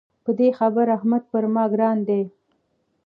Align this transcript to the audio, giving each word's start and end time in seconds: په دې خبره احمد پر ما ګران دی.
په 0.23 0.31
دې 0.39 0.49
خبره 0.57 0.91
احمد 0.97 1.23
پر 1.31 1.43
ما 1.53 1.63
ګران 1.73 1.97
دی. 2.07 2.21